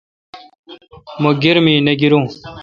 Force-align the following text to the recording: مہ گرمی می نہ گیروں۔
مہ 1.21 1.31
گرمی 1.41 1.73
می 1.75 1.75
نہ 1.85 1.93
گیروں۔ 1.99 2.25